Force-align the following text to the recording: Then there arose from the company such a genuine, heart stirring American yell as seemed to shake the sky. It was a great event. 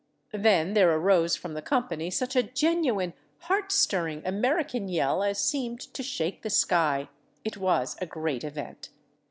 Then 0.33 0.73
there 0.73 0.91
arose 0.91 1.35
from 1.35 1.53
the 1.53 1.61
company 1.61 2.09
such 2.09 2.35
a 2.35 2.41
genuine, 2.41 3.13
heart 3.41 3.71
stirring 3.71 4.23
American 4.25 4.87
yell 4.87 5.21
as 5.21 5.39
seemed 5.39 5.79
to 5.79 6.01
shake 6.01 6.41
the 6.41 6.49
sky. 6.49 7.07
It 7.45 7.57
was 7.57 7.95
a 8.01 8.07
great 8.07 8.43
event. 8.43 8.89